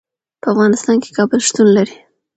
[0.41, 1.95] په افغانستان کې کابل شتون لري.